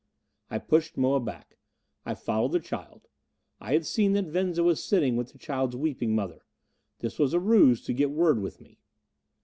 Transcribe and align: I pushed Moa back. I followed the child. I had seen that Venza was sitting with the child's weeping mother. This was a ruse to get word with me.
I 0.49 0.57
pushed 0.57 0.97
Moa 0.97 1.19
back. 1.19 1.59
I 2.07 2.15
followed 2.15 2.53
the 2.53 2.59
child. 2.59 3.07
I 3.59 3.73
had 3.73 3.85
seen 3.85 4.13
that 4.13 4.25
Venza 4.25 4.63
was 4.63 4.83
sitting 4.83 5.15
with 5.15 5.31
the 5.31 5.37
child's 5.37 5.75
weeping 5.75 6.15
mother. 6.15 6.43
This 7.01 7.19
was 7.19 7.35
a 7.35 7.39
ruse 7.39 7.83
to 7.83 7.93
get 7.93 8.09
word 8.09 8.39
with 8.41 8.59
me. 8.59 8.79